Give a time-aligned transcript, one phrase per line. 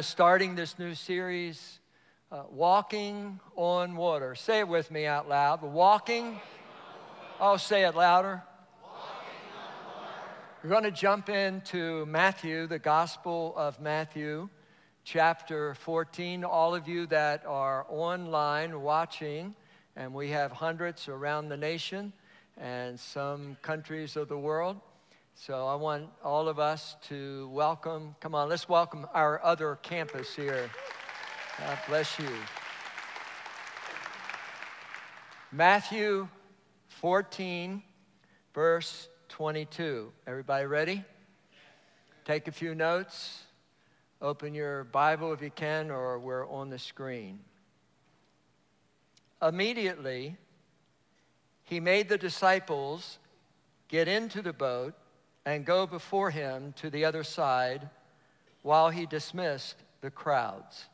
[0.00, 1.78] starting this new series,
[2.30, 4.34] uh, Walking on Water.
[4.34, 5.60] Say it with me out loud.
[5.60, 6.40] Walking.
[7.38, 8.42] Oh, say it louder.
[8.82, 8.96] Walking
[9.54, 10.08] on water.
[10.64, 14.48] We're going to jump into Matthew, the Gospel of Matthew,
[15.04, 16.42] chapter 14.
[16.42, 19.54] All of you that are online watching,
[19.94, 22.14] and we have hundreds around the nation
[22.56, 24.80] and some countries of the world.
[25.34, 30.34] So I want all of us to welcome, come on, let's welcome our other campus
[30.36, 30.70] here.
[31.58, 32.28] God bless you.
[35.50, 36.28] Matthew
[36.88, 37.82] 14,
[38.54, 40.12] verse 22.
[40.26, 41.04] Everybody ready?
[42.24, 43.42] Take a few notes.
[44.20, 47.40] Open your Bible if you can, or we're on the screen.
[49.42, 50.36] Immediately,
[51.64, 53.18] he made the disciples
[53.88, 54.94] get into the boat
[55.44, 57.88] and go before him to the other side
[58.62, 60.86] while he dismissed the crowds.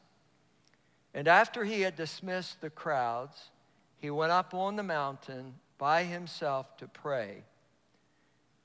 [1.15, 3.51] And after he had dismissed the crowds,
[3.99, 7.43] he went up on the mountain by himself to pray.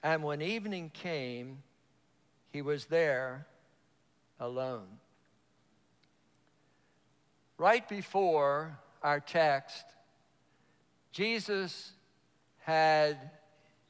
[0.03, 1.63] And when evening came,
[2.51, 3.47] he was there
[4.39, 4.87] alone.
[7.57, 9.85] Right before our text,
[11.11, 11.91] Jesus
[12.59, 13.31] had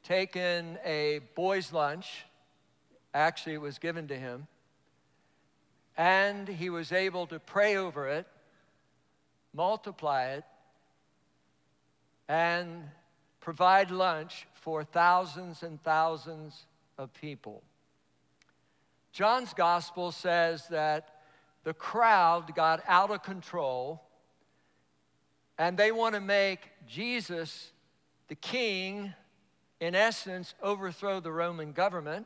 [0.03, 2.25] taken a boy's lunch,
[3.13, 4.47] actually, it was given to him,
[5.97, 8.27] and he was able to pray over it,
[9.53, 10.43] multiply it,
[12.27, 12.83] and
[13.39, 16.65] provide lunch for thousands and thousands
[16.97, 17.61] of people.
[19.11, 21.09] John's gospel says that
[21.63, 24.01] the crowd got out of control
[25.57, 27.71] and they want to make Jesus
[28.27, 29.13] the king
[29.79, 32.25] in essence, overthrow the Roman government.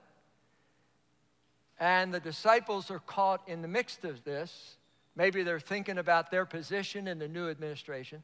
[1.79, 4.77] And the disciples are caught in the midst of this.
[5.15, 8.23] Maybe they're thinking about their position in the new administration.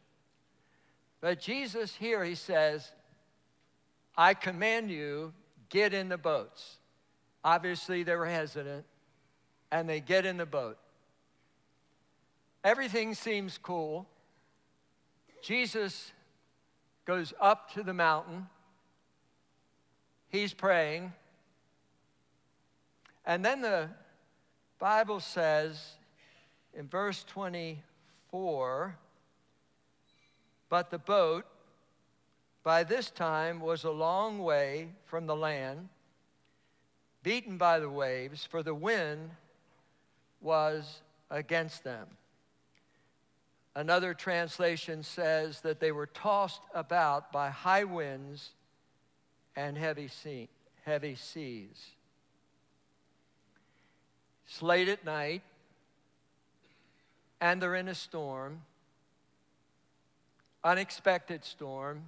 [1.21, 2.91] But Jesus here, he says,
[4.17, 5.33] I command you,
[5.69, 6.77] get in the boats.
[7.43, 8.86] Obviously, they were hesitant,
[9.71, 10.77] and they get in the boat.
[12.64, 14.08] Everything seems cool.
[15.42, 16.11] Jesus
[17.05, 18.48] goes up to the mountain
[20.33, 21.14] he's praying.
[23.26, 23.88] And then the
[24.80, 25.95] Bible says
[26.73, 28.98] in verse 24,
[30.67, 31.45] but the boat
[32.64, 35.88] by this time was a long way from the land,
[37.22, 39.30] beaten by the waves, for the wind
[40.42, 42.08] was against them.
[43.76, 48.52] Another translation says that they were tossed about by high winds
[49.55, 50.49] and heavy, sea,
[50.83, 51.91] heavy seas.
[54.45, 55.41] It's late at night,
[57.39, 58.61] and they're in a storm,
[60.63, 62.03] unexpected storm.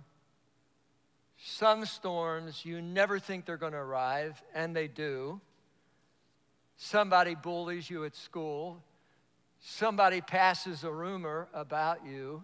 [1.37, 5.41] Some storms you never think they're going to arrive, and they do.
[6.77, 8.81] Somebody bullies you at school.
[9.59, 12.43] Somebody passes a rumor about you.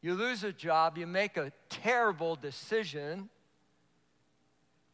[0.00, 0.96] You lose a job.
[0.96, 3.28] You make a terrible decision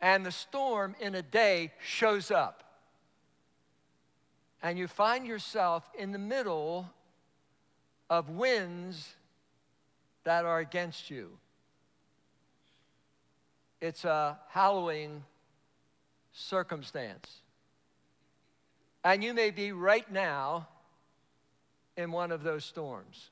[0.00, 2.62] and the storm in a day shows up.
[4.62, 6.90] And you find yourself in the middle
[8.08, 9.14] of winds
[10.24, 11.30] that are against you.
[13.80, 15.22] It's a hallowing
[16.32, 17.42] circumstance.
[19.04, 20.68] And you may be right now
[21.96, 23.30] in one of those storms.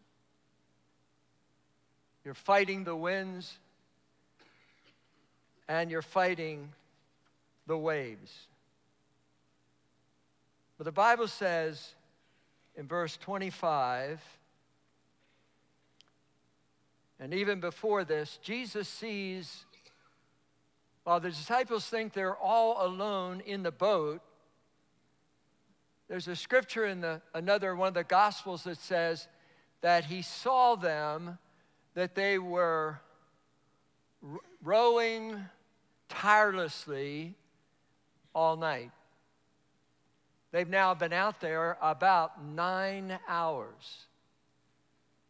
[2.24, 3.58] You're fighting the winds
[5.68, 6.70] and you're fighting
[7.66, 8.46] the waves.
[10.78, 11.94] But the Bible says
[12.76, 14.20] in verse 25,
[17.20, 19.64] and even before this, Jesus sees,
[21.04, 24.20] while the disciples think they're all alone in the boat,
[26.08, 29.28] there's a scripture in the, another one of the Gospels that says
[29.82, 31.38] that he saw them,
[31.94, 33.00] that they were
[34.62, 35.44] rowing
[36.08, 37.34] tirelessly
[38.34, 38.90] all night.
[40.52, 44.06] They've now been out there about nine hours.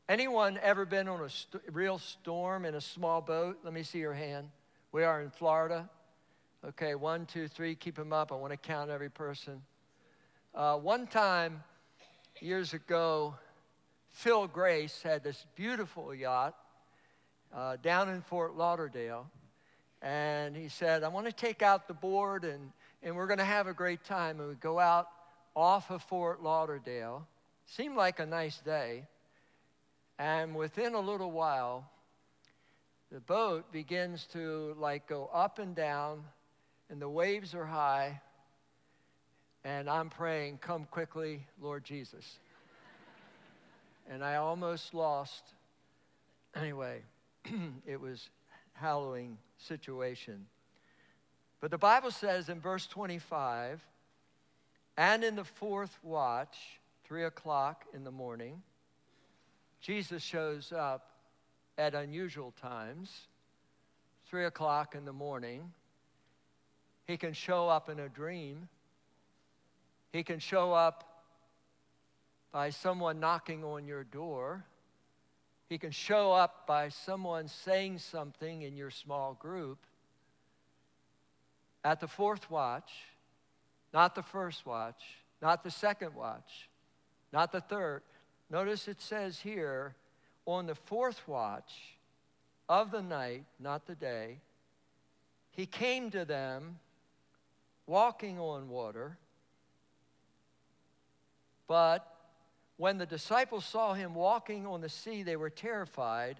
[0.08, 3.58] Anyone ever been on a st- real storm in a small boat?
[3.62, 4.50] Let me see your hand.
[4.90, 5.88] We are in Florida.
[6.64, 8.32] Okay, one, two, three, keep them up.
[8.32, 9.62] I want to count every person.
[10.54, 11.62] Uh, one time,
[12.40, 13.36] years ago,
[14.10, 16.56] Phil Grace had this beautiful yacht
[17.54, 19.26] uh, down in Fort Lauderdale
[20.02, 22.72] and he said, I want to take out the board and,
[23.04, 24.40] and we're going to have a great time.
[24.40, 25.08] And we go out
[25.54, 27.26] off of Fort Lauderdale.
[27.66, 29.06] Seemed like a nice day.
[30.18, 31.88] And within a little while,
[33.12, 36.24] the boat begins to like go up and down,
[36.90, 38.20] and the waves are high.
[39.64, 42.38] And I'm praying, Come quickly, Lord Jesus.
[44.10, 45.44] and I almost lost.
[46.56, 47.02] Anyway,
[47.86, 48.30] it was
[48.74, 50.46] hallowing situation.
[51.60, 53.80] But the Bible says in verse 25,
[54.96, 56.56] and in the fourth watch,
[57.04, 58.62] three o'clock in the morning,
[59.80, 61.10] Jesus shows up
[61.78, 63.10] at unusual times,
[64.26, 65.72] three o'clock in the morning.
[67.04, 68.68] He can show up in a dream.
[70.12, 71.24] He can show up
[72.52, 74.64] by someone knocking on your door.
[75.72, 79.78] He can show up by someone saying something in your small group.
[81.82, 82.92] At the fourth watch,
[83.90, 85.02] not the first watch,
[85.40, 86.68] not the second watch,
[87.32, 88.02] not the third.
[88.50, 89.94] Notice it says here,
[90.44, 91.72] on the fourth watch
[92.68, 94.40] of the night, not the day,
[95.52, 96.80] he came to them
[97.86, 99.16] walking on water.
[101.66, 102.11] But
[102.76, 106.38] when the disciples saw him walking on the sea, they were terrified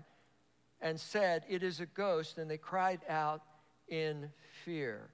[0.81, 3.43] and said, It is a ghost, and they cried out
[3.89, 4.31] in
[4.65, 5.09] fear.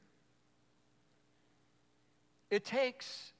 [2.51, 3.33] It takes,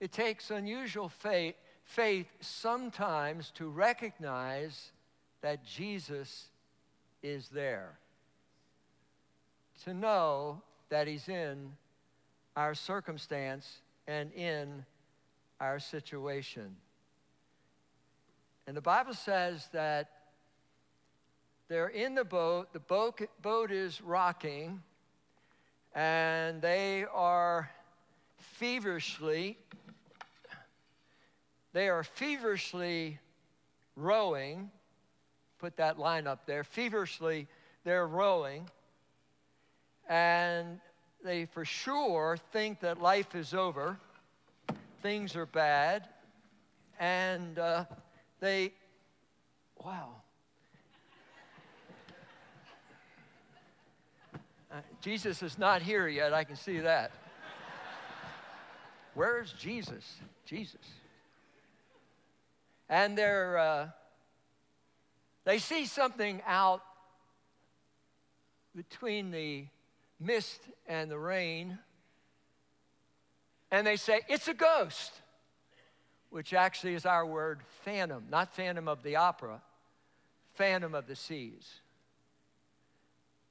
[0.00, 1.54] it takes unusual faith,
[1.84, 4.92] faith sometimes to recognize
[5.40, 6.48] that Jesus
[7.22, 7.98] is there,
[9.84, 10.60] to know
[10.90, 11.72] that He's in
[12.56, 14.84] our circumstance and in
[15.60, 16.76] our situation.
[18.66, 20.10] And the Bible says that
[21.68, 24.82] they're in the boat, the boat, boat is rocking,
[25.94, 27.70] and they are
[28.38, 29.58] feverishly,
[31.72, 33.18] they are feverishly
[33.96, 34.70] rowing.
[35.58, 36.64] Put that line up there.
[36.64, 37.46] Feverishly,
[37.84, 38.68] they're rowing.
[40.08, 40.80] And
[41.24, 43.96] they for sure think that life is over,
[45.02, 46.08] things are bad,
[46.98, 47.84] and uh,
[48.42, 48.72] they,
[49.84, 50.08] wow.
[54.68, 57.12] Uh, Jesus is not here yet, I can see that.
[59.14, 60.16] Where's Jesus?
[60.44, 60.80] Jesus.
[62.88, 63.88] And they're, uh,
[65.44, 66.82] they see something out
[68.74, 69.66] between the
[70.18, 71.78] mist and the rain,
[73.70, 75.21] and they say, It's a ghost
[76.32, 79.60] which actually is our word phantom, not phantom of the opera,
[80.54, 81.68] phantom of the seas.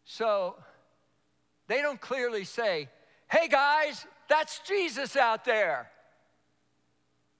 [0.03, 0.55] So
[1.67, 2.89] they don't clearly say,
[3.29, 5.91] hey guys, that's Jesus out there.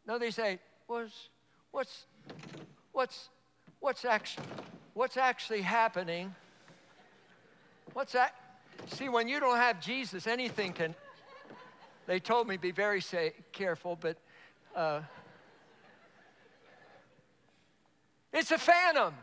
[0.05, 1.29] No, they say, what's,
[1.71, 2.05] what's,
[2.91, 3.29] what's,
[3.79, 4.45] what's, actually,
[4.93, 6.35] what's actually happening?
[7.93, 8.35] What's that?
[8.89, 10.93] See, when you don't have Jesus, anything can.
[12.05, 14.17] They told me be very say, careful, but
[14.75, 15.01] uh,
[18.33, 19.13] It's a phantom.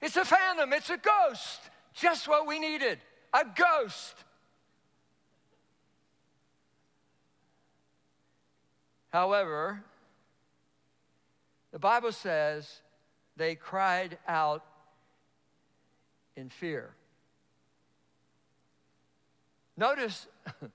[0.00, 0.72] It's a phantom.
[0.72, 1.60] It's a ghost.
[1.94, 2.98] Just what we needed
[3.32, 4.14] a ghost.
[9.10, 9.82] However,
[11.72, 12.80] the Bible says
[13.36, 14.64] they cried out
[16.36, 16.90] in fear.
[19.76, 20.26] Notice,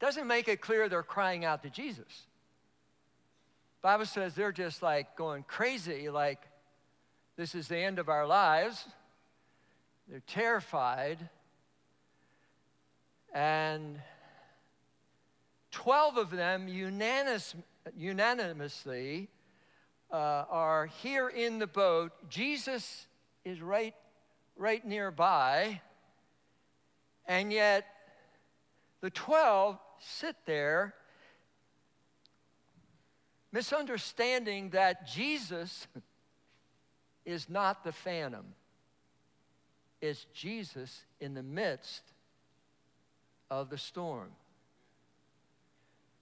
[0.00, 2.26] doesn't make it clear they're crying out to Jesus.
[3.80, 6.40] Bible says they're just like going crazy, like
[7.36, 8.84] this is the end of our lives.
[10.08, 11.28] They're terrified.
[13.32, 14.00] And
[15.70, 17.54] 12 of them unanimous,
[17.96, 19.28] unanimously
[20.10, 20.16] uh,
[20.50, 22.12] are here in the boat.
[22.28, 23.06] Jesus
[23.44, 23.94] is right,
[24.56, 25.80] right nearby.
[27.26, 27.86] And yet,
[29.02, 30.94] the 12 sit there
[33.52, 35.86] misunderstanding that Jesus
[37.24, 38.54] is not the phantom,
[40.00, 42.02] it's Jesus in the midst
[43.50, 44.30] of the storm.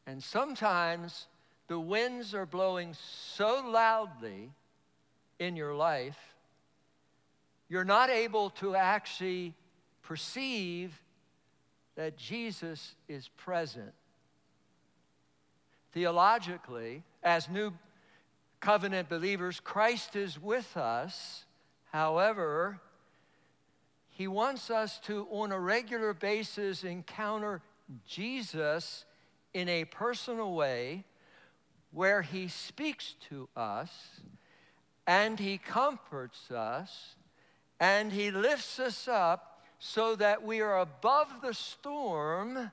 [0.07, 1.27] And sometimes
[1.69, 4.53] the winds are blowing so loudly
[5.39, 6.19] in your life,
[7.69, 9.55] you're not able to actually
[10.03, 10.99] perceive
[11.97, 13.93] that Jesus is present.
[15.97, 17.73] Theologically, as new
[18.61, 21.47] covenant believers, Christ is with us.
[21.91, 22.83] However,
[24.11, 27.63] he wants us to, on a regular basis, encounter
[28.07, 29.07] Jesus
[29.55, 31.05] in a personal way
[31.93, 34.21] where he speaks to us
[35.07, 37.15] and he comforts us
[37.81, 42.71] and he lifts us up so that we are above the storm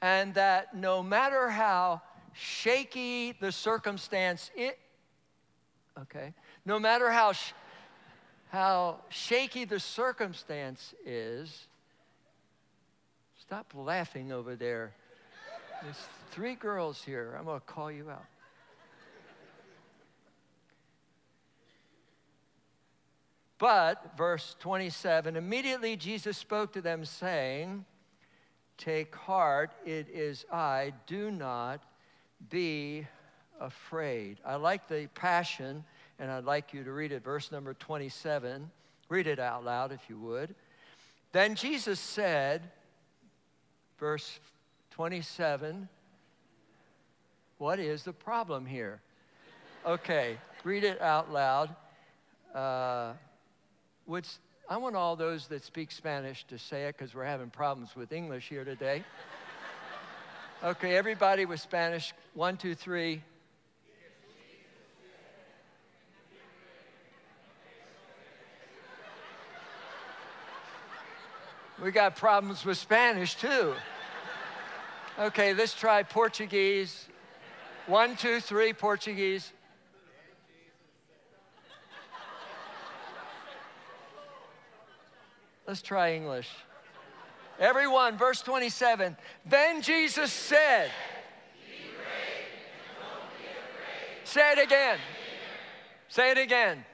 [0.00, 2.00] and that no matter how
[2.32, 4.78] shaky the circumstance it
[6.00, 6.34] okay
[6.64, 7.52] no matter how sh-
[8.50, 11.66] how shaky the circumstance is
[13.52, 14.94] stop laughing over there.
[15.82, 17.36] There's three girls here.
[17.38, 18.24] I'm going to call you out.
[23.58, 27.84] But, verse 27, immediately Jesus spoke to them, saying,
[28.78, 31.82] Take heart, it is I, do not
[32.50, 33.06] be
[33.60, 34.38] afraid.
[34.44, 35.84] I like the passion,
[36.18, 38.70] and I'd like you to read it, verse number 27.
[39.08, 40.54] Read it out loud if you would.
[41.32, 42.62] Then Jesus said,
[43.98, 44.40] verse
[44.90, 45.88] 27,
[47.58, 49.00] What is the problem here?
[49.86, 51.74] Okay, read it out loud.
[52.54, 53.14] Uh,
[54.04, 54.28] which
[54.68, 58.12] I want all those that speak Spanish to say it because we're having problems with
[58.12, 59.04] English here today.
[60.64, 63.22] Okay, everybody with Spanish, one, two, three.
[71.82, 73.74] We got problems with Spanish too.
[75.18, 77.08] Okay, let's try Portuguese.
[77.86, 79.52] One, two, three, Portuguese.
[85.66, 86.48] Let's try English.
[87.62, 89.16] Everyone, verse 27.
[89.46, 90.90] Then Jesus said,
[94.24, 94.98] Say it again.
[96.08, 96.84] Say it again.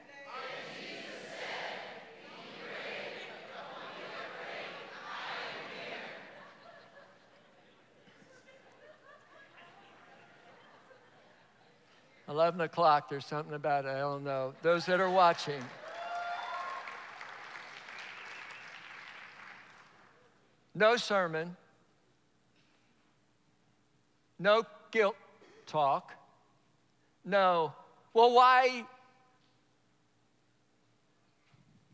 [12.29, 13.09] Eleven o'clock.
[13.09, 13.89] There's something about it.
[13.89, 14.53] I don't know.
[14.61, 15.63] Those that are watching.
[20.79, 21.57] No sermon.
[24.39, 25.17] No guilt
[25.67, 26.13] talk.
[27.25, 27.73] No.
[28.15, 28.85] Well, why?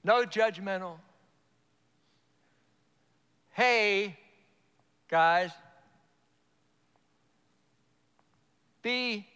[0.05, 0.99] No judgmental.
[3.53, 4.19] Hey,
[5.09, 5.51] guys,
[8.83, 9.27] be,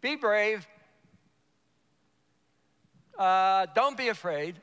[0.00, 0.64] be brave.
[3.18, 4.60] Uh, don't be afraid.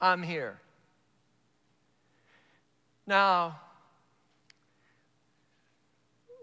[0.00, 0.58] I'm here.
[3.06, 3.60] Now,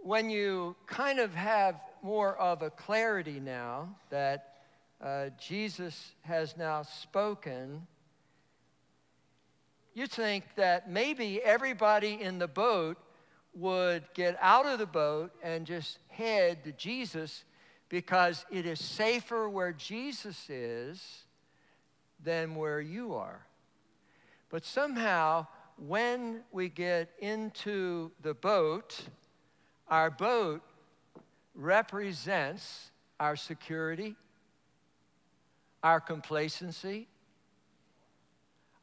[0.01, 4.55] when you kind of have more of a clarity now that
[5.01, 7.85] uh, Jesus has now spoken,
[9.93, 12.97] you think that maybe everybody in the boat
[13.53, 17.43] would get out of the boat and just head to Jesus
[17.89, 21.23] because it is safer where Jesus is
[22.23, 23.45] than where you are.
[24.49, 29.01] But somehow, when we get into the boat,
[29.87, 30.61] our boat
[31.55, 34.15] represents our security,
[35.83, 37.07] our complacency,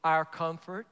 [0.05, 0.87] our comfort.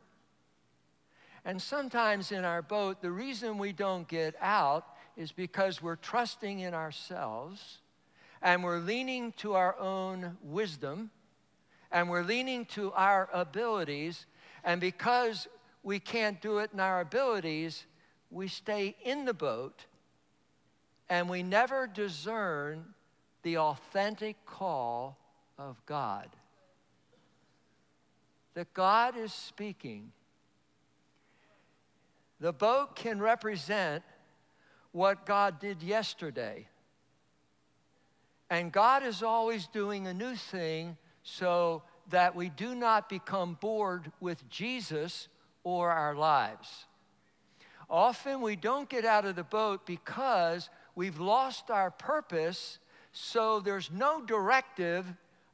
[1.45, 4.87] And sometimes in our boat, the reason we don't get out
[5.17, 7.78] is because we're trusting in ourselves
[8.43, 11.11] and we're leaning to our own wisdom
[11.90, 14.26] and we're leaning to our abilities.
[14.62, 15.49] And because
[15.88, 17.87] we can't do it in our abilities,
[18.30, 19.87] we stay in the boat
[21.09, 22.85] and we never discern
[23.42, 25.16] the authentic call
[25.57, 26.28] of God.
[28.52, 30.12] That God is speaking.
[32.38, 34.04] The boat can represent
[34.92, 36.68] what God did yesterday.
[38.50, 44.12] And God is always doing a new thing so that we do not become bored
[44.21, 45.28] with Jesus
[45.65, 46.87] or our lives.
[47.91, 52.79] Often we don't get out of the boat because we've lost our purpose,
[53.12, 55.07] so there's no directive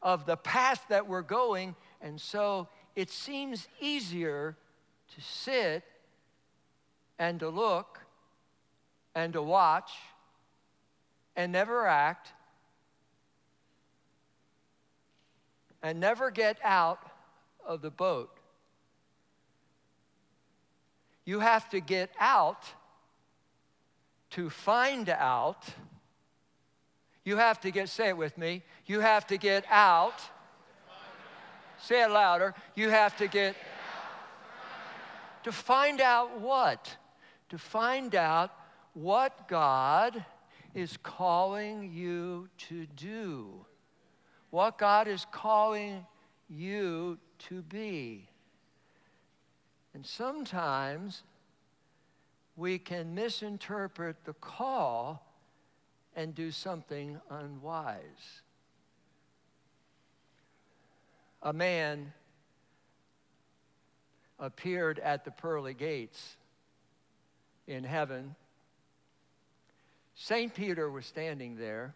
[0.02, 4.56] of the path that we're going, and so it seems easier
[5.14, 5.84] to sit
[7.18, 8.00] and to look
[9.14, 9.90] and to watch
[11.36, 12.32] and never act
[15.82, 17.10] and never get out
[17.64, 18.38] of the boat.
[21.24, 22.64] You have to get out
[24.30, 25.64] to find out.
[27.24, 30.20] You have to get, say it with me, you have to get out.
[31.78, 32.54] Say it louder.
[32.74, 33.56] You have to get
[35.42, 36.96] to find out what?
[37.54, 38.50] to find out
[38.94, 40.24] what God
[40.74, 43.64] is calling you to do,
[44.50, 46.04] what God is calling
[46.48, 47.16] you
[47.48, 48.28] to be.
[49.94, 51.22] And sometimes
[52.56, 55.24] we can misinterpret the call
[56.16, 58.42] and do something unwise.
[61.42, 62.12] A man
[64.40, 66.36] appeared at the pearly gates
[67.68, 68.34] in heaven.
[70.16, 70.52] St.
[70.54, 71.94] Peter was standing there,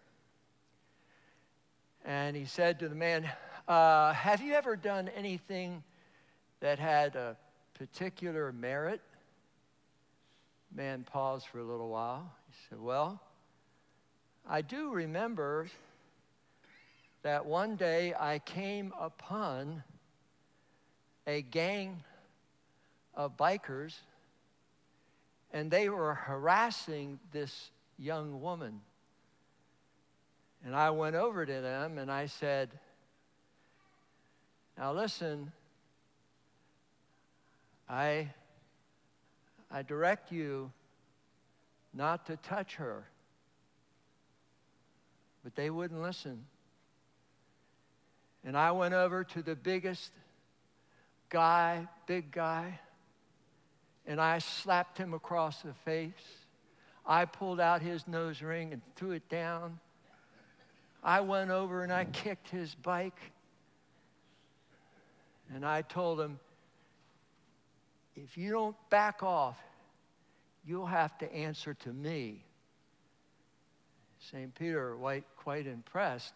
[2.04, 3.28] and he said to the man,
[3.66, 5.82] uh, Have you ever done anything
[6.60, 7.36] that had a
[7.78, 9.00] particular merit?
[10.74, 12.30] Man paused for a little while.
[12.48, 13.20] He said, Well,
[14.46, 15.68] I do remember
[17.22, 19.82] that one day I came upon
[21.26, 22.02] a gang
[23.14, 23.94] of bikers
[25.52, 28.80] and they were harassing this young woman.
[30.64, 32.70] And I went over to them and I said,
[34.76, 35.52] Now listen,
[37.88, 38.28] I,
[39.70, 40.70] I direct you
[41.94, 43.04] not to touch her.
[45.42, 46.44] But they wouldn't listen.
[48.44, 50.12] And I went over to the biggest
[51.28, 52.78] guy, big guy,
[54.06, 56.12] and I slapped him across the face.
[57.06, 59.80] I pulled out his nose ring and threw it down.
[61.02, 63.18] I went over and I kicked his bike.
[65.54, 66.38] And I told him,
[68.24, 69.58] if you don't back off,
[70.64, 72.44] you'll have to answer to me.
[74.30, 74.54] St.
[74.54, 76.34] Peter, quite, quite impressed,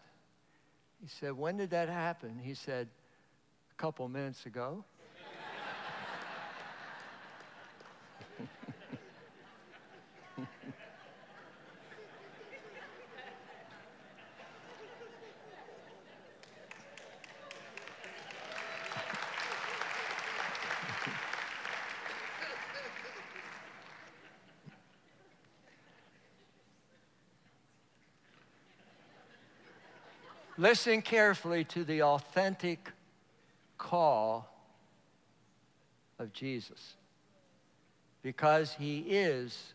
[1.01, 2.39] he said, When did that happen?
[2.41, 2.87] He said,
[3.71, 4.85] A couple minutes ago.
[30.63, 32.89] Listen carefully to the authentic
[33.77, 34.49] call
[36.17, 36.93] of Jesus
[38.21, 39.73] because he is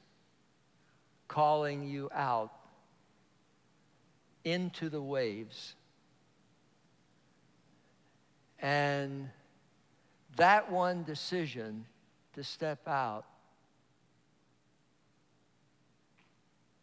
[1.28, 2.50] calling you out
[4.44, 5.74] into the waves.
[8.58, 9.28] And
[10.36, 11.84] that one decision
[12.32, 13.26] to step out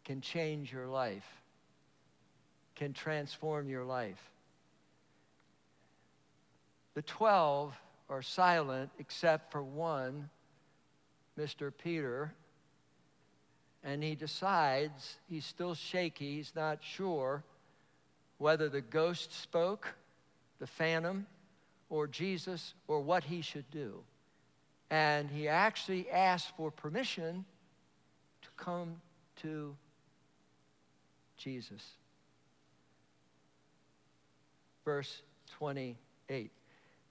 [0.04, 1.26] can change your life
[2.76, 4.30] can transform your life.
[6.94, 7.74] The 12
[8.08, 10.30] are silent except for one,
[11.38, 11.72] Mr.
[11.76, 12.32] Peter,
[13.82, 17.42] and he decides he's still shaky, he's not sure
[18.38, 19.94] whether the ghost spoke,
[20.58, 21.26] the phantom,
[21.88, 24.02] or Jesus, or what he should do.
[24.90, 27.44] And he actually asks for permission
[28.42, 29.00] to come
[29.42, 29.74] to
[31.36, 31.82] Jesus
[34.86, 35.22] verse
[35.58, 36.50] 28.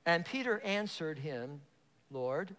[0.07, 1.61] And Peter answered him,
[2.09, 2.55] Lord,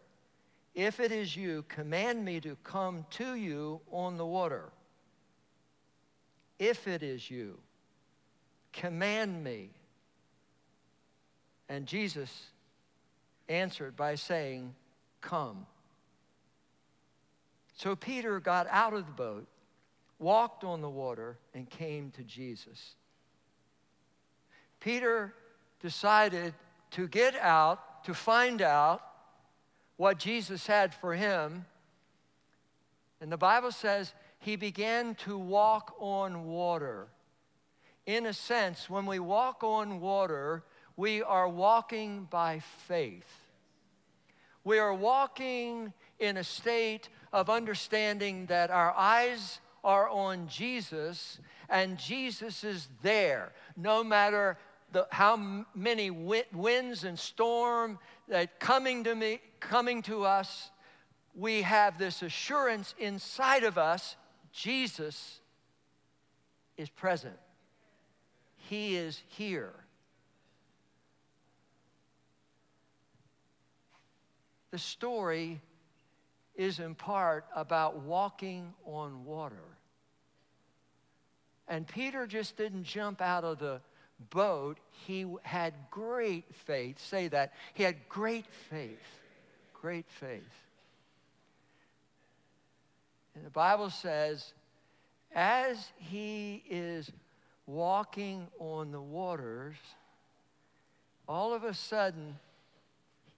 [0.74, 4.70] if it is you, command me to come to you on the water.
[6.59, 7.59] If it is you,
[8.72, 9.70] command me.
[11.68, 12.50] And Jesus
[13.48, 14.74] answered by saying,
[15.22, 15.66] Come.
[17.74, 19.46] So Peter got out of the boat,
[20.18, 22.96] walked on the water, and came to Jesus.
[24.81, 25.35] Peter
[25.81, 26.55] decided
[26.93, 29.03] to get out, to find out
[29.97, 31.65] what Jesus had for him.
[33.21, 37.09] And the Bible says he began to walk on water.
[38.05, 40.62] In a sense, when we walk on water,
[40.97, 43.29] we are walking by faith.
[44.65, 51.38] We are walking in a state of understanding that our eyes are on Jesus
[51.70, 53.53] and Jesus is there.
[53.75, 54.59] No matter
[54.92, 60.70] the, how many winds and storm that coming to me coming to us
[61.35, 64.16] we have this assurance inside of us
[64.53, 65.40] jesus
[66.77, 67.37] is present.
[68.57, 69.72] He is here.
[74.70, 75.61] The story
[76.55, 79.76] is in part about walking on water
[81.68, 83.81] and peter just didn't jump out of the
[84.31, 86.98] boat, he had great faith.
[86.98, 87.52] Say that.
[87.74, 89.20] He had great faith.
[89.74, 90.42] Great faith.
[93.35, 94.52] And the Bible says,
[95.35, 97.11] as he is
[97.66, 99.76] walking on the waters,
[101.29, 102.38] all of a sudden,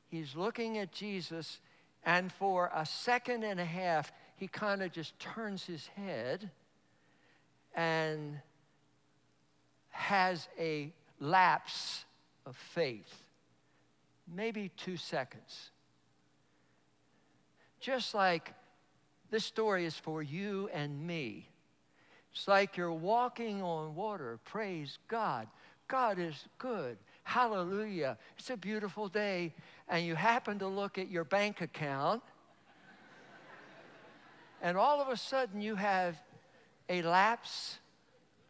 [0.08, 1.58] he's looking at Jesus,
[2.04, 6.50] and for a second and a half, he kind of just turns his head
[7.74, 8.38] and
[9.90, 12.04] has a lapse
[12.46, 13.22] of faith,
[14.32, 15.70] maybe two seconds.
[17.80, 18.54] Just like
[19.30, 21.48] this story is for you and me.
[22.32, 24.38] It's like you're walking on water.
[24.44, 25.48] Praise God.
[25.88, 26.98] God is good.
[27.24, 28.16] Hallelujah.
[28.38, 29.54] It's a beautiful day.
[29.88, 32.22] And you happen to look at your bank account,
[34.60, 36.16] and all of a sudden you have
[36.88, 37.78] a lapse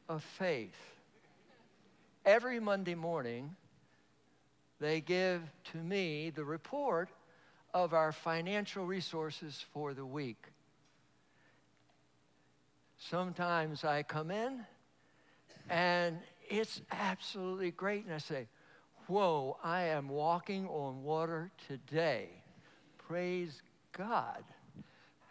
[0.08, 0.76] of faith.
[2.24, 3.56] Every Monday morning,
[4.80, 7.08] they give to me the report
[7.74, 10.42] of our financial resources for the week.
[12.98, 14.64] Sometimes I come in
[15.70, 18.48] and it's absolutely great, and I say,
[19.06, 22.28] Whoa, I am walking on water today.
[22.98, 24.44] Praise God.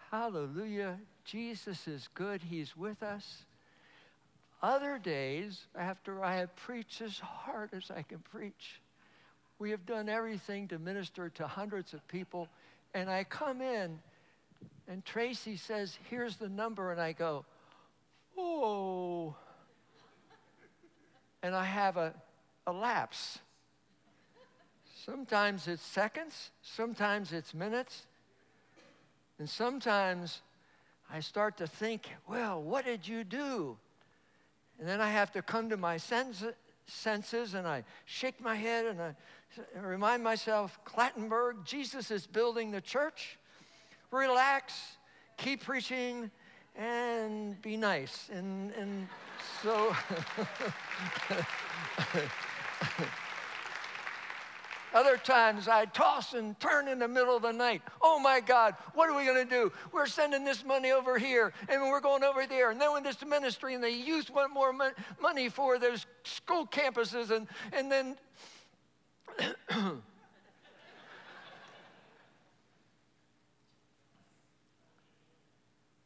[0.10, 0.98] Hallelujah.
[1.28, 3.44] Jesus is good, He's with us.
[4.64, 8.80] Other days, after I have preached as hard as I can preach,
[9.60, 12.48] we have done everything to minister to hundreds of people,
[12.94, 14.00] and I come in,
[14.88, 17.44] and Tracy says, Here's the number, and I go,
[18.38, 19.36] Oh.
[21.44, 22.14] And I have a,
[22.66, 23.40] a lapse.
[25.06, 28.06] Sometimes it's seconds, sometimes it's minutes,
[29.40, 30.42] and sometimes
[31.12, 33.78] I start to think, well, what did you do?
[34.80, 39.02] And then I have to come to my senses and I shake my head and
[39.02, 39.16] I
[39.80, 43.38] remind myself, Clattenburg, Jesus is building the church.
[44.12, 44.74] Relax,
[45.38, 46.30] keep preaching,
[46.76, 48.30] and be nice.
[48.32, 49.08] And, and
[49.64, 49.96] so.
[54.98, 57.84] Other times I toss and turn in the middle of the night.
[58.02, 59.72] Oh my God, what are we going to do?
[59.92, 62.72] We're sending this money over here and we're going over there.
[62.72, 64.74] And then when this ministry and the youth want more
[65.22, 68.18] money for those school campuses and, and then.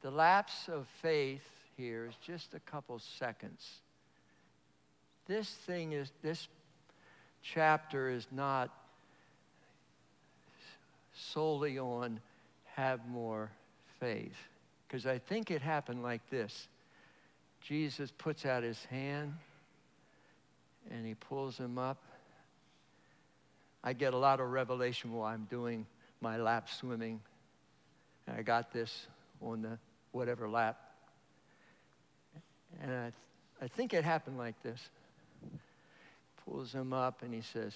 [0.02, 3.80] the lapse of faith here is just a couple seconds.
[5.28, 6.50] This thing is, this
[7.42, 8.81] chapter is not
[11.14, 12.20] solely on
[12.76, 13.52] have more
[14.00, 14.36] faith.
[14.88, 16.68] Because I think it happened like this
[17.62, 19.34] Jesus puts out his hand
[20.90, 22.02] and he pulls him up.
[23.84, 25.86] I get a lot of revelation while I'm doing
[26.22, 27.22] my lap swimming.
[28.28, 29.08] And I got this
[29.42, 29.78] on the
[30.12, 30.80] whatever lap.
[32.82, 33.12] And I,
[33.64, 34.90] I think it happened like this
[36.46, 37.74] pulls him up and he says,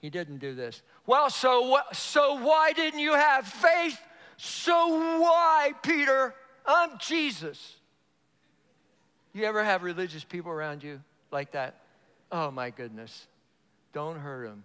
[0.00, 0.82] he didn't do this.
[1.06, 3.98] Well, so so why didn't you have faith?
[4.36, 6.34] So why, Peter?
[6.66, 7.76] I'm Jesus.
[9.32, 11.82] You ever have religious people around you like that?
[12.32, 13.26] Oh my goodness.
[13.92, 14.64] Don't hurt him.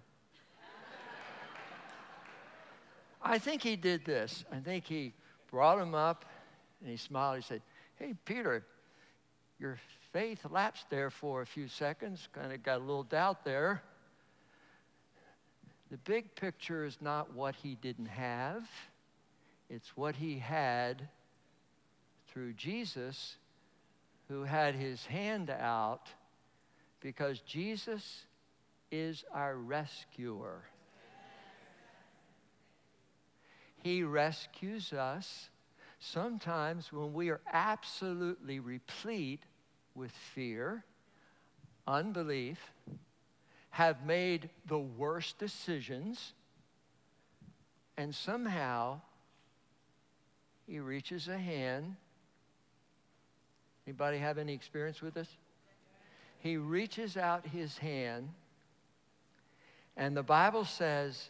[3.21, 4.45] I think he did this.
[4.51, 5.13] I think he
[5.51, 6.25] brought him up
[6.81, 7.37] and he smiled.
[7.37, 7.61] He said,
[7.97, 8.63] Hey, Peter,
[9.59, 9.77] your
[10.13, 13.81] faith lapsed there for a few seconds, kind of got a little doubt there.
[15.95, 18.67] The big picture is not what he didn't have,
[19.69, 21.07] it's what he had
[22.27, 23.37] through Jesus,
[24.27, 26.09] who had his hand out,
[26.99, 28.25] because Jesus
[28.91, 30.63] is our rescuer.
[33.81, 35.49] He rescues us
[35.99, 39.43] sometimes when we are absolutely replete
[39.93, 40.83] with fear,
[41.87, 42.59] unbelief,
[43.75, 46.33] have made the worst decisions,
[47.97, 49.01] and somehow
[50.65, 51.95] he reaches a hand.
[53.85, 55.27] Anybody have any experience with this?
[56.39, 58.29] He reaches out his hand,
[59.97, 61.29] and the Bible says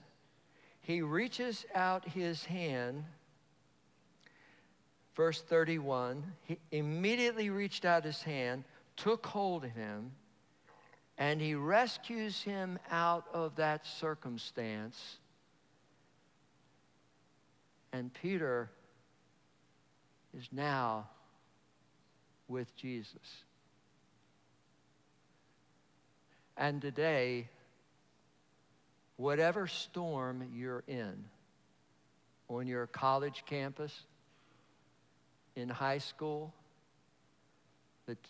[0.81, 3.05] he reaches out his hand
[5.15, 8.65] verse 31, he immediately reached out his hand,
[8.97, 10.12] took hold of him,
[11.17, 15.17] and he rescues him out of that circumstance.
[17.93, 18.69] And Peter
[20.38, 21.08] is now
[22.47, 23.43] with Jesus.
[26.58, 27.47] And today,
[29.17, 31.25] whatever storm you're in,
[32.47, 33.97] on your college campus,
[35.56, 36.54] in high school,
[38.06, 38.21] the t-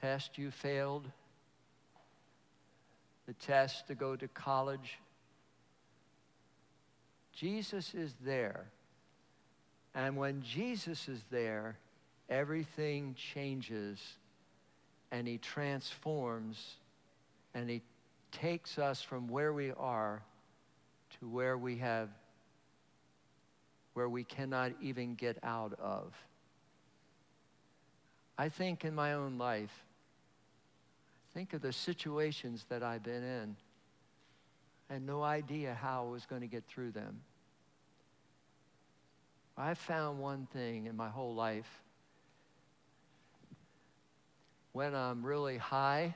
[0.00, 1.08] test you failed,
[3.26, 4.98] the test to go to college.
[7.32, 8.66] Jesus is there.
[9.94, 11.78] And when Jesus is there,
[12.28, 13.98] everything changes
[15.10, 16.76] and he transforms
[17.54, 17.82] and he
[18.32, 20.22] takes us from where we are
[21.20, 22.08] to where we have
[23.94, 26.12] where we cannot even get out of.
[28.36, 29.70] I think in my own life,
[31.34, 33.56] think of the situations that I've been in.
[34.88, 37.20] I had no idea how I was going to get through them.
[39.56, 41.68] I found one thing in my whole life.
[44.72, 46.14] When I'm really high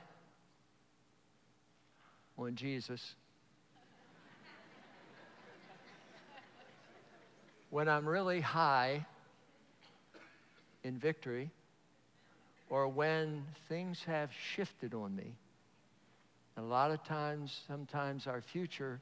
[2.37, 3.15] on Jesus,
[7.69, 9.05] when I'm really high
[10.83, 11.51] in victory,
[12.69, 15.35] or when things have shifted on me.
[16.55, 18.99] And a lot of times, sometimes our future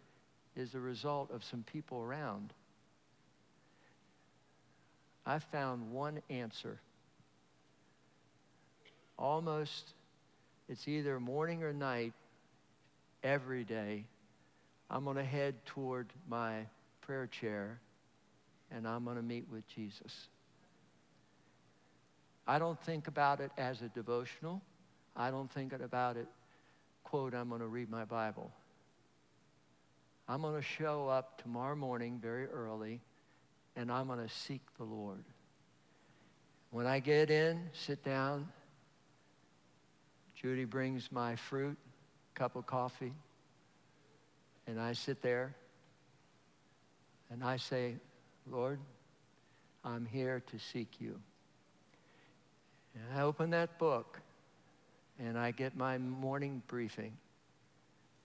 [0.55, 2.53] is the result of some people around.
[5.25, 6.79] I found one answer.
[9.19, 9.93] Almost,
[10.69, 12.13] it's either morning or night,
[13.23, 14.05] every day,
[14.89, 16.65] I'm going to head toward my
[17.01, 17.79] prayer chair
[18.71, 20.27] and I'm going to meet with Jesus.
[22.47, 24.61] I don't think about it as a devotional.
[25.15, 26.27] I don't think about it,
[27.03, 28.51] quote, I'm going to read my Bible.
[30.29, 33.01] I'm going to show up tomorrow morning very early
[33.75, 35.23] and I'm going to seek the Lord.
[36.71, 38.47] When I get in, sit down,
[40.35, 41.77] Judy brings my fruit,
[42.33, 43.13] cup of coffee,
[44.67, 45.55] and I sit there
[47.31, 47.95] and I say,
[48.49, 48.79] Lord,
[49.83, 51.19] I'm here to seek you.
[52.97, 54.19] And I open that book
[55.19, 57.11] and I get my morning briefing,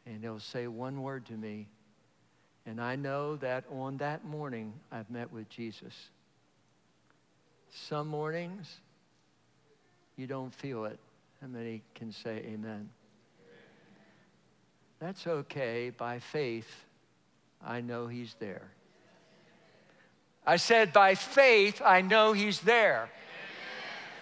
[0.04, 1.68] and it'll say one word to me.
[2.66, 6.11] And I know that on that morning I've met with Jesus.
[7.70, 8.80] Some mornings
[10.16, 10.98] you don't feel it.
[11.40, 12.90] How many can say amen?
[15.00, 15.90] That's okay.
[15.90, 16.85] By faith,
[17.64, 18.70] I know He's there.
[20.46, 23.11] I said, by faith, I know He's there.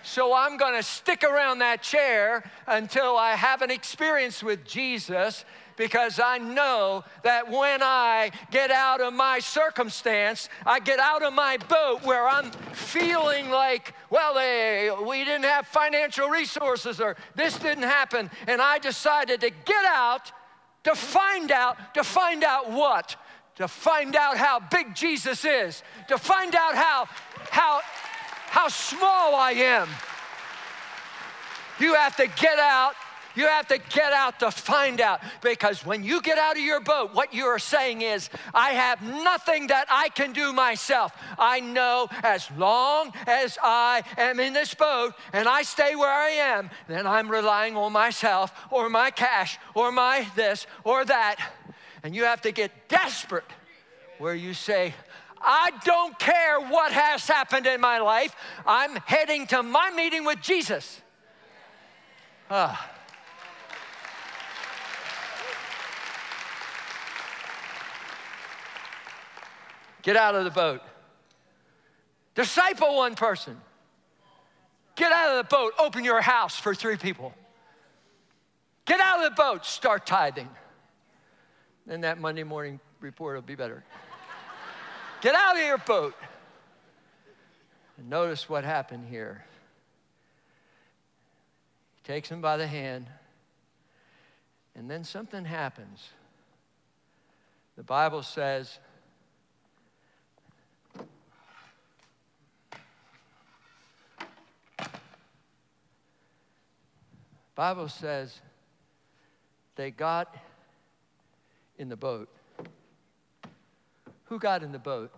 [0.02, 5.44] So I'm going to stick around that chair until I have an experience with Jesus
[5.76, 11.32] because I know that when I get out of my circumstance, I get out of
[11.32, 17.58] my boat where I'm feeling like, well, hey, we didn't have financial resources or this
[17.58, 18.30] didn't happen.
[18.46, 20.32] And I decided to get out
[20.84, 23.16] to find out, to find out what?
[23.60, 27.06] to find out how big Jesus is, to find out how,
[27.50, 27.80] how,
[28.50, 29.88] how small I am.
[31.78, 32.94] You have to get out.
[33.36, 36.80] You have to get out to find out because when you get out of your
[36.80, 41.12] boat, what you are saying is, I have nothing that I can do myself.
[41.38, 46.30] I know as long as I am in this boat and I stay where I
[46.30, 51.36] am, then I'm relying on myself or my cash or my this or that.
[52.02, 53.44] And you have to get desperate
[54.18, 54.92] where you say,
[55.40, 58.34] I don't care what has happened in my life.
[58.66, 61.00] I'm heading to my meeting with Jesus.
[62.50, 62.90] Ah.
[70.02, 70.80] Get out of the boat.
[72.34, 73.56] Disciple one person.
[74.96, 75.72] Get out of the boat.
[75.78, 77.32] Open your house for three people.
[78.84, 79.64] Get out of the boat.
[79.64, 80.48] Start tithing.
[81.86, 83.84] Then that Monday morning report will be better.
[85.20, 86.14] Get out of your boat.
[87.98, 89.44] And notice what happened here.
[91.96, 93.06] He takes him by the hand,
[94.74, 96.08] and then something happens.
[97.76, 98.78] The Bible says,
[107.54, 108.40] Bible says
[109.76, 110.34] they got
[111.78, 112.30] in the boat.
[114.30, 115.12] Who got in the boat?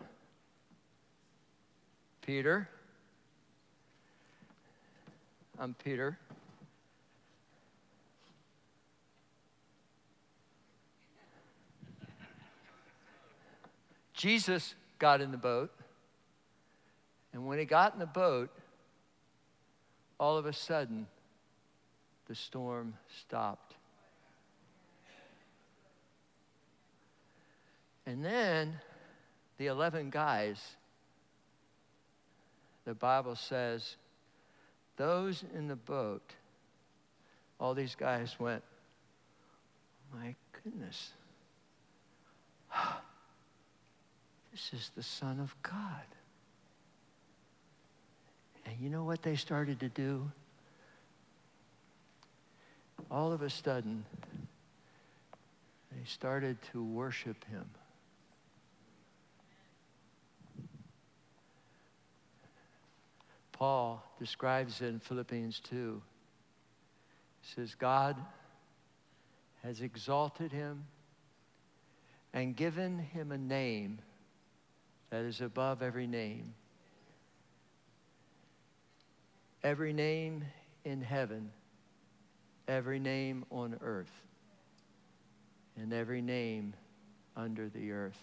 [2.23, 2.67] Peter.
[5.59, 6.19] I'm Peter.
[14.15, 15.71] Jesus got in the boat.
[17.35, 18.49] And when he got in the boat,
[20.19, 21.07] all of a sudden,
[22.29, 23.75] the storm stopped.
[28.07, 28.81] And then
[29.63, 30.61] the 11 guys
[32.85, 33.95] the Bible says,
[34.97, 36.33] those in the boat,
[37.61, 38.65] all these guys went,
[40.13, 41.13] my goodness,
[44.51, 46.09] this is the Son of God.
[48.67, 50.29] And you know what they started to do?
[53.13, 54.05] All of a sudden,
[55.93, 57.67] they started to worship him.
[63.63, 66.03] Paul describes it in Philippians 2.
[67.43, 68.17] He says, God
[69.63, 70.87] has exalted him
[72.33, 74.01] and given him a name
[75.11, 76.55] that is above every name.
[79.63, 80.45] Every name
[80.85, 81.53] in heaven,
[82.67, 84.25] every name on earth,
[85.77, 86.75] and every name
[87.37, 88.19] under the earth.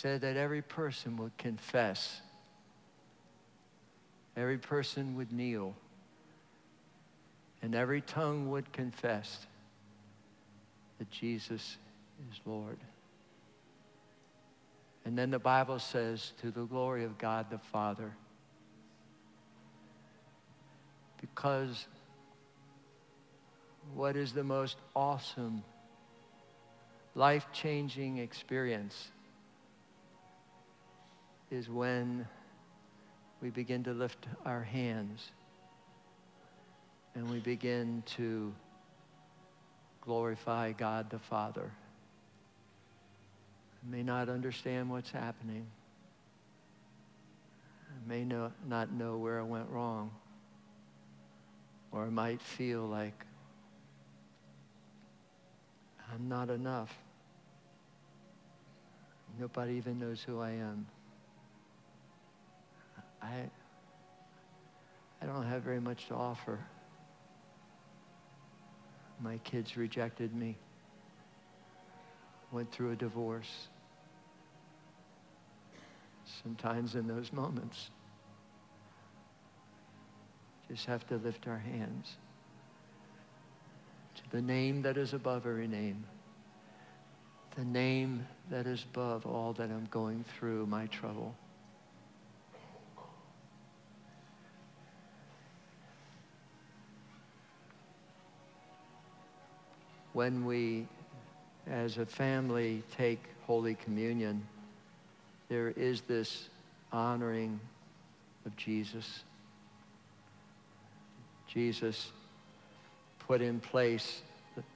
[0.00, 2.20] Said that every person would confess,
[4.36, 5.74] every person would kneel,
[7.62, 9.44] and every tongue would confess
[11.00, 11.78] that Jesus
[12.30, 12.78] is Lord.
[15.04, 18.12] And then the Bible says, to the glory of God the Father.
[21.20, 21.88] Because
[23.94, 25.64] what is the most awesome,
[27.16, 29.10] life changing experience
[31.50, 32.26] is when
[33.40, 35.30] we begin to lift our hands
[37.14, 38.52] and we begin to
[40.02, 41.70] glorify God the Father.
[43.82, 45.66] I may not understand what's happening.
[47.88, 50.10] I may know, not know where I went wrong.
[51.90, 53.24] Or I might feel like
[56.12, 56.94] I'm not enough.
[59.38, 60.86] Nobody even knows who I am.
[63.22, 63.44] I,
[65.22, 66.58] I don't have very much to offer.
[69.20, 70.56] My kids rejected me,
[72.52, 73.68] went through a divorce.
[76.42, 77.90] Sometimes in those moments,
[80.68, 82.16] just have to lift our hands
[84.18, 86.04] to the name that is above every name,
[87.56, 91.34] the name that is above all that I'm going through, my trouble.
[100.18, 100.84] When we,
[101.68, 104.44] as a family, take Holy Communion,
[105.48, 106.48] there is this
[106.92, 107.60] honoring
[108.44, 109.22] of Jesus.
[111.46, 112.10] Jesus
[113.28, 114.22] put in place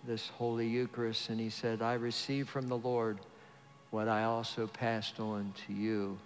[0.07, 3.19] this Holy Eucharist, and he said, I receive from the Lord
[3.91, 6.21] what I also passed on to you.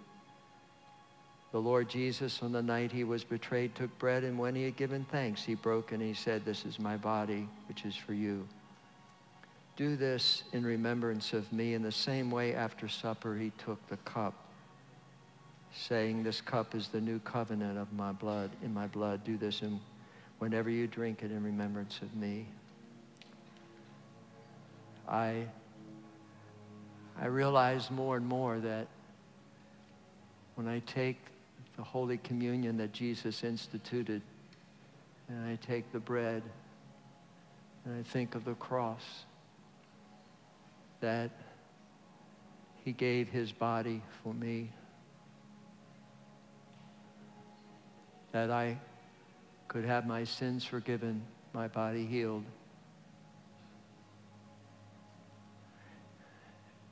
[1.51, 4.77] The Lord Jesus, on the night he was betrayed, took bread, and when he had
[4.77, 8.47] given thanks, he broke and he said, This is my body, which is for you.
[9.77, 11.75] Do this in remembrance of me.
[11.75, 14.33] In the same way, after supper, he took the cup,
[15.71, 19.23] saying, This cup is the new covenant of my blood, in my blood.
[19.23, 19.79] Do this in,
[20.39, 22.47] whenever you drink it in remembrance of me.
[25.07, 25.43] I,
[27.21, 28.87] I realize more and more that
[30.55, 31.19] when I take
[31.75, 34.23] the Holy Communion that Jesus instituted,
[35.29, 36.41] and I take the bread,
[37.85, 39.03] and I think of the cross,
[41.07, 41.31] that
[42.83, 44.69] he gave his body for me,
[48.33, 48.77] that I
[49.69, 51.21] could have my sins forgiven,
[51.53, 52.43] my body healed,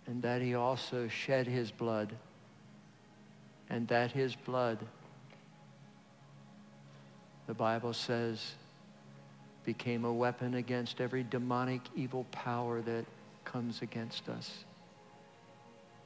[0.08, 2.16] and that he also shed his blood,
[3.70, 4.78] and that his blood,
[7.48, 8.54] the Bible says,
[9.66, 13.04] became a weapon against every demonic evil power that
[13.46, 14.66] comes against us.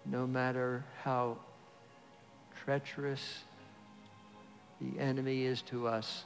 [0.06, 1.38] No matter how
[2.64, 3.44] treacherous
[4.82, 6.24] the enemy is to us.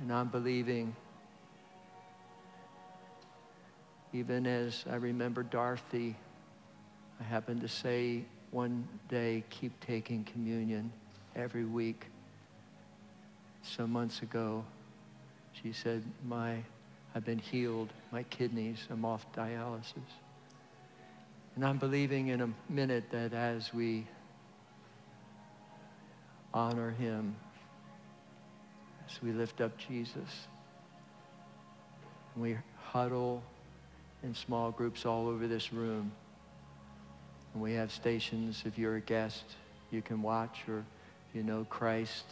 [0.00, 0.94] And I'm believing,
[4.12, 6.16] even as I remember Dorothy,
[7.20, 10.92] I happened to say one day, keep taking communion
[11.34, 12.06] every week.
[13.62, 14.64] Some months ago,
[15.52, 16.58] she said, my
[17.14, 17.92] I've been healed.
[18.10, 19.94] My kidneys, I'm off dialysis.
[21.54, 24.06] And I'm believing in a minute that as we
[26.52, 27.36] honor him,
[29.08, 30.48] as we lift up Jesus,
[32.34, 33.42] and we huddle
[34.24, 36.10] in small groups all over this room,
[37.52, 38.64] And we have stations.
[38.66, 39.44] If you're a guest,
[39.92, 42.24] you can watch, or if you know Christ,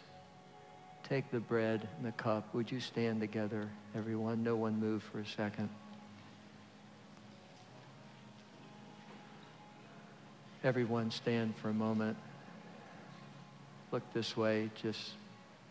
[1.08, 2.54] take the bread and the cup.
[2.54, 4.42] Would you stand together, everyone?
[4.42, 5.68] No one move for a second.
[10.64, 12.16] Everyone stand for a moment.
[13.90, 15.10] Look this way just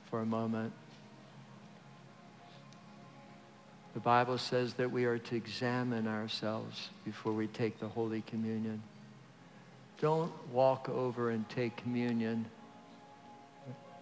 [0.09, 0.73] for a moment.
[3.93, 8.81] The Bible says that we are to examine ourselves before we take the Holy Communion.
[9.99, 12.45] Don't walk over and take communion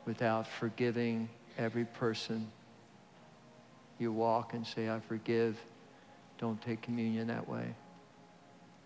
[0.10, 2.50] without forgiving every person.
[4.00, 5.56] You walk and say, I forgive.
[6.40, 7.76] Don't take communion that way.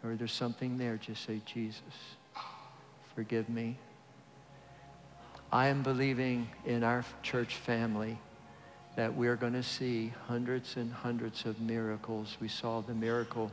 [0.04, 1.80] Or there's something there, just say, Jesus,
[3.16, 3.78] forgive me.
[5.50, 8.18] I am believing in our church family
[8.98, 12.36] that we're going to see hundreds and hundreds of miracles.
[12.42, 13.50] We saw the miracle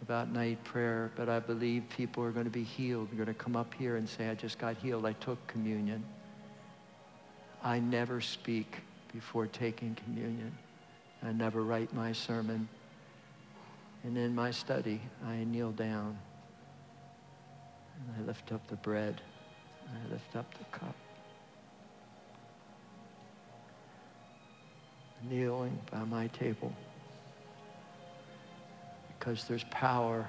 [0.00, 3.08] about night prayer, but I believe people are going to be healed.
[3.08, 5.06] They're going to come up here and say, I just got healed.
[5.06, 6.04] I took communion.
[7.62, 8.76] I never speak
[9.12, 10.56] before taking communion.
[11.22, 12.68] I never write my sermon.
[14.02, 16.18] And in my study, I kneel down
[17.96, 19.20] and I lift up the bread.
[19.86, 20.94] I lift up the cup.
[25.28, 26.72] kneeling by my table
[29.18, 30.28] because there's power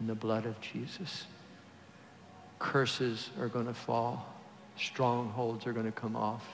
[0.00, 1.26] in the blood of Jesus.
[2.58, 4.31] Curses are going to fall.
[4.76, 6.44] Strongholds are going to come off.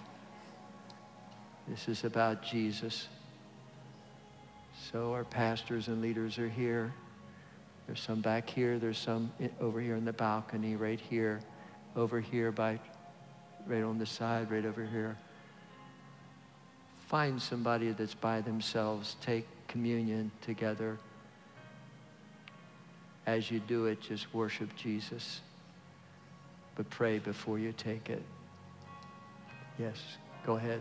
[1.66, 3.08] This is about Jesus.
[4.90, 6.92] So our pastors and leaders are here.
[7.86, 8.78] There's some back here.
[8.78, 11.40] There's some over here in the balcony, right here,
[11.96, 12.78] over here by,
[13.66, 15.16] right on the side, right over here.
[17.06, 19.16] Find somebody that's by themselves.
[19.22, 20.98] Take communion together.
[23.26, 25.40] As you do it, just worship Jesus.
[26.78, 28.22] But pray before you take it.
[29.80, 29.96] Yes,
[30.46, 30.80] go ahead.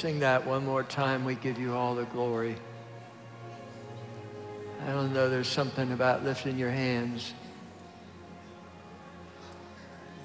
[0.00, 1.26] Sing that one more time.
[1.26, 2.56] We give you all the glory.
[4.86, 7.34] I don't know, there's something about lifting your hands.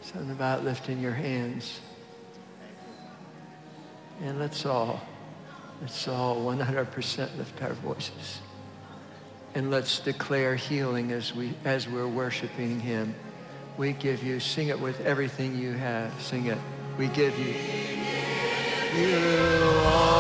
[0.02, 1.82] Something about lifting your hands.
[4.22, 5.02] And let's all,
[5.82, 8.40] let's all 100% lift our voices.
[9.56, 13.14] And let's declare healing as, we, as we're worshiping him.
[13.78, 16.14] We give you, sing it with everything you have.
[16.22, 16.58] Sing it.
[16.98, 17.85] We give you.
[18.96, 20.15] You are.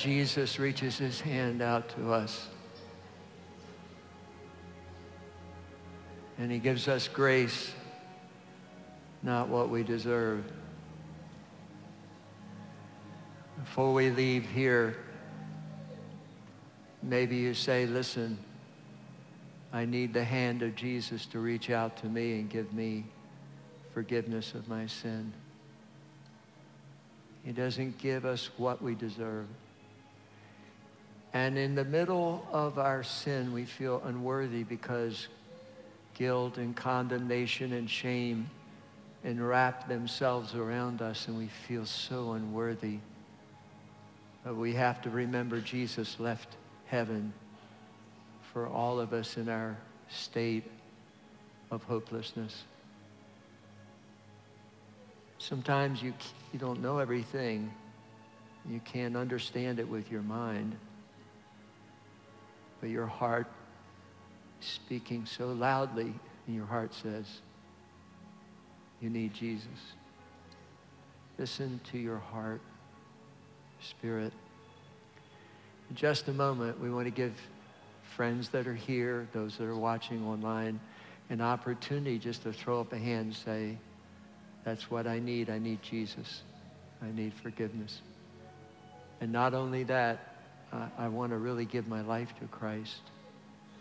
[0.00, 2.48] Jesus reaches his hand out to us.
[6.38, 7.70] And he gives us grace,
[9.22, 10.42] not what we deserve.
[13.58, 14.96] Before we leave here,
[17.02, 18.38] maybe you say, listen,
[19.70, 23.04] I need the hand of Jesus to reach out to me and give me
[23.92, 25.30] forgiveness of my sin.
[27.44, 29.46] He doesn't give us what we deserve.
[31.32, 35.28] And in the middle of our sin, we feel unworthy because
[36.14, 38.50] guilt and condemnation and shame
[39.22, 42.98] enwrap themselves around us and we feel so unworthy.
[44.44, 46.56] But we have to remember Jesus left
[46.86, 47.32] heaven
[48.52, 49.76] for all of us in our
[50.08, 50.64] state
[51.70, 52.64] of hopelessness.
[55.38, 56.12] Sometimes you,
[56.52, 57.72] you don't know everything.
[58.68, 60.76] You can't understand it with your mind
[62.80, 63.46] but your heart
[64.60, 66.12] speaking so loudly,
[66.46, 67.26] and your heart says,
[69.00, 69.68] you need Jesus.
[71.38, 72.60] Listen to your heart,
[73.80, 74.32] spirit.
[75.88, 77.32] In just a moment, we want to give
[78.14, 80.78] friends that are here, those that are watching online,
[81.30, 83.78] an opportunity just to throw up a hand and say,
[84.64, 85.48] that's what I need.
[85.48, 86.42] I need Jesus.
[87.02, 88.02] I need forgiveness.
[89.22, 90.29] And not only that,
[90.72, 93.00] I, want to really give my life to Christ.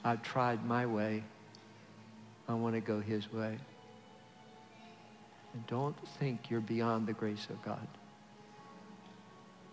[0.04, 1.24] I've tried my way.
[2.48, 3.58] I want to go his way.
[5.54, 7.88] And don't think you're beyond the grace of God.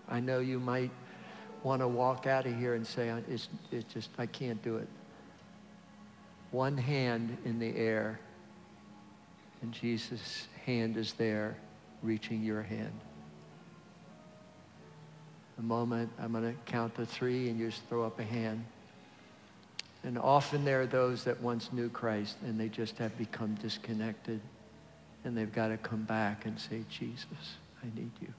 [0.09, 0.91] I know you might
[1.63, 4.89] want to walk out of here and say, it's, it's just, I can't do it.
[6.51, 8.21] One hand in the air,
[9.63, 11.57] and Jesus' hand is there
[12.03, 12.93] reaching your hand
[15.59, 16.11] a moment.
[16.21, 18.65] I'm going to count to three and you just throw up a hand.
[20.05, 24.41] And often there are those that once knew Christ and they just have become disconnected.
[25.25, 27.27] And they've got to come back and say, Jesus,
[27.83, 28.33] I need you.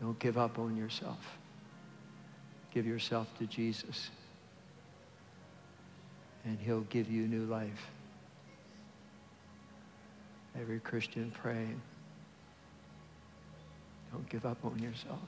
[0.00, 1.38] Don't give up on yourself.
[2.72, 4.10] Give yourself to Jesus.
[6.44, 7.86] And he'll give you new life.
[10.60, 11.80] Every Christian praying.
[14.14, 15.18] Don't give up on yourself.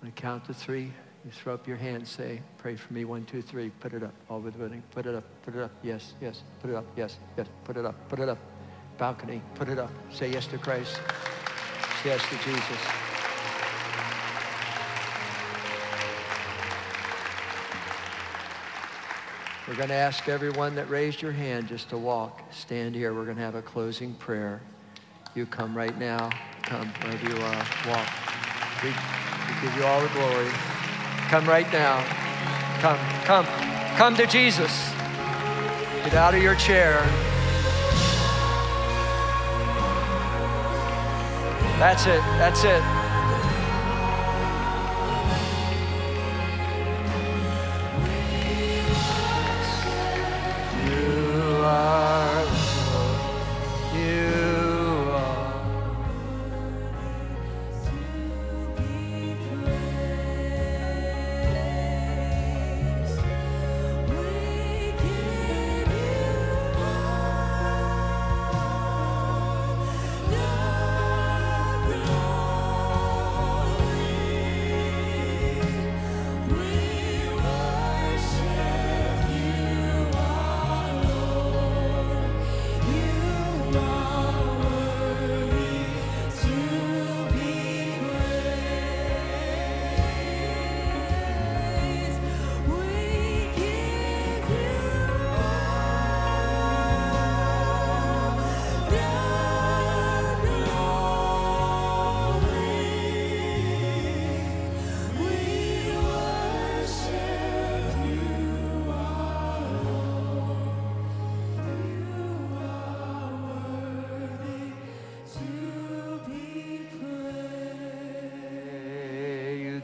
[0.00, 0.92] When I count to three,
[1.24, 4.12] you throw up your hand, say, pray for me, one, two, three, put it up,
[4.28, 7.16] all the building, put it up, put it up, yes, yes, put it up, yes,
[7.38, 8.36] yes, put it up, put it up,
[8.98, 11.00] balcony, put it up, say yes to Christ,
[12.02, 12.78] say yes to Jesus.
[19.66, 23.14] We're going to ask everyone that raised your hand just to walk, stand here.
[23.14, 24.60] We're going to have a closing prayer.
[25.34, 26.30] You come right now.
[26.62, 27.64] Come wherever you are.
[27.86, 28.08] Walk.
[28.82, 30.48] We, we give you all the glory.
[31.28, 32.04] Come right now.
[32.80, 33.46] Come, come,
[33.96, 34.90] come to Jesus.
[36.04, 37.00] Get out of your chair.
[41.78, 42.20] That's it.
[42.38, 42.99] That's it.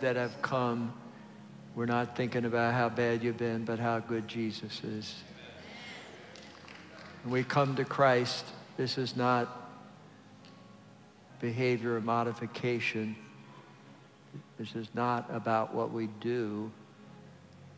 [0.07, 0.95] That have come,
[1.75, 5.13] we're not thinking about how bad you've been, but how good Jesus is.
[7.25, 8.45] When we come to Christ,
[8.77, 9.49] this is not
[11.41, 13.17] behavior modification.
[14.61, 16.71] This is not about what we do.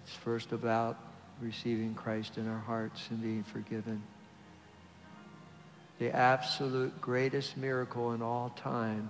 [0.05, 0.99] It's first about
[1.41, 4.03] receiving Christ in our hearts and being forgiven.
[5.99, 9.09] The absolute greatest miracle in all time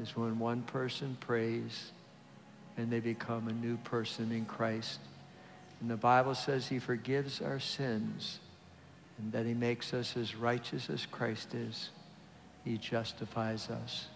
[0.00, 1.92] is when one person prays
[2.80, 4.98] and they become a new person in Christ.
[5.80, 8.40] And the Bible says he forgives our sins
[9.18, 11.90] and that he makes us as righteous as Christ is.
[12.64, 14.06] He justifies us.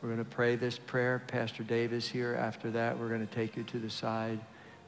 [0.00, 1.22] We're going to pray this prayer.
[1.26, 2.34] Pastor Dave is here.
[2.34, 4.38] After that, we're going to take you to the side.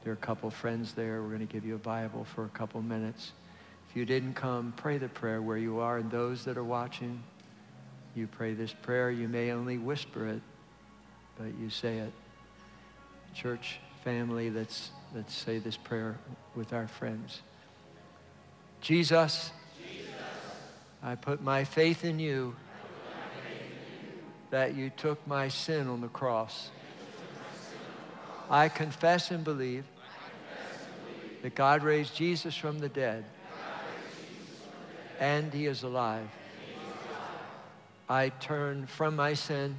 [0.03, 1.21] There are a couple friends there.
[1.21, 3.33] We're going to give you a Bible for a couple minutes.
[3.89, 5.97] If you didn't come, pray the prayer where you are.
[5.97, 7.21] And those that are watching,
[8.15, 9.11] you pray this prayer.
[9.11, 10.41] You may only whisper it,
[11.37, 12.13] but you say it.
[13.33, 16.17] Church family, let's, let's say this prayer
[16.55, 17.41] with our friends.
[18.81, 19.51] Jesus,
[21.03, 22.55] I put my faith in you
[24.49, 26.69] that you took my sin on the cross.
[28.49, 29.85] I confess and believe
[31.41, 33.23] that God raised Jesus from the dead
[35.19, 36.27] and he is alive.
[38.09, 39.77] I turn from my sin.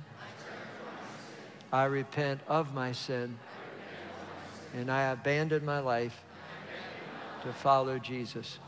[1.72, 3.38] I repent of my sin.
[4.74, 6.22] And I abandon my life
[7.42, 8.58] to follow Jesus.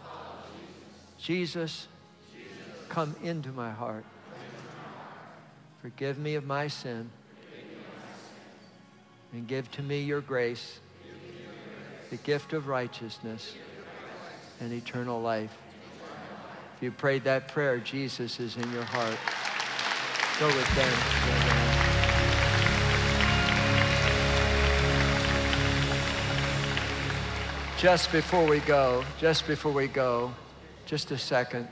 [1.19, 1.87] Jesus,
[2.89, 4.05] come into my heart.
[5.83, 7.11] Forgive me of my sin.
[9.33, 10.81] And give to me your grace,
[12.11, 13.55] the gift of righteousness,
[14.61, 15.53] and eternal life.
[16.77, 19.19] If you prayed that prayer, Jesus is in your heart.
[20.39, 21.54] Go with them.
[27.85, 30.33] Just before we go, just before we go,
[30.87, 31.69] just a second.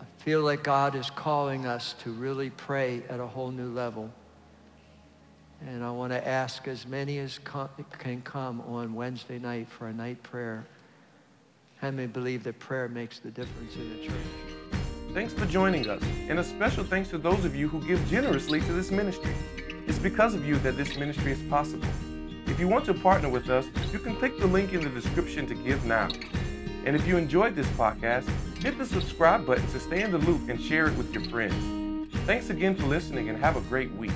[0.00, 4.08] I feel like God is calling us to really pray at a whole new level.
[5.66, 7.40] And I want to ask as many as
[7.98, 10.64] can come on Wednesday night for a night prayer.
[11.78, 14.26] How many believe that prayer makes the difference in the church?
[15.12, 18.60] Thanks for joining us, and a special thanks to those of you who give generously
[18.60, 19.34] to this ministry.
[19.88, 21.88] It's because of you that this ministry is possible.
[22.48, 25.46] If you want to partner with us, you can click the link in the description
[25.46, 26.08] to give now.
[26.84, 28.28] And if you enjoyed this podcast,
[28.58, 32.10] hit the subscribe button to stay in the loop and share it with your friends.
[32.24, 34.12] Thanks again for listening and have a great week.